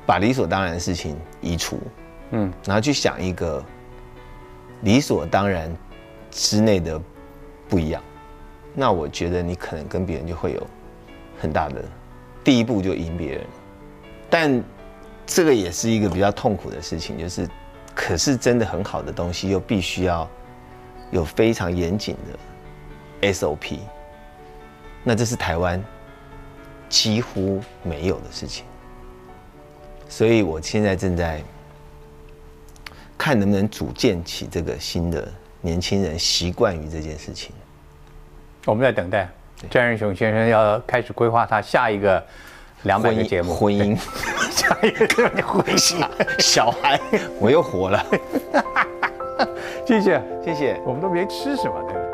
[0.06, 1.80] 把理所当然的事情移除，
[2.32, 3.64] 嗯，然后去想一个
[4.82, 5.74] 理所当然
[6.32, 7.02] 之内的
[7.70, 8.04] 不一样。
[8.74, 10.68] 那我觉得你可能跟别人就会有
[11.40, 11.82] 很大的，
[12.44, 13.42] 第一步就赢别人，
[14.30, 14.64] 但
[15.26, 17.50] 这个也是一个比较痛苦的事情，就是
[17.96, 20.30] 可是真的很好的东西又必须要
[21.12, 22.16] 有非常严谨
[23.22, 23.80] 的 SOP，
[25.04, 25.84] 那这是台湾
[26.90, 28.66] 几乎没有的事情，
[30.08, 31.42] 所以我现在正在
[33.18, 35.32] 看能不能组建起这个新的
[35.62, 37.54] 年轻人习惯于这件事情。
[38.66, 39.30] 我们在等待。
[39.70, 42.24] 詹仁雄先生要开始规划他下一个
[42.84, 43.54] 两百个节目。
[43.54, 43.98] 婚姻，
[44.52, 45.08] 下一个
[45.42, 46.08] 婚姻
[46.40, 47.00] 小孩，
[47.40, 48.06] 我又活了。
[49.86, 50.80] 谢谢谢谢。
[50.86, 52.05] 我们都没吃什么，对不对？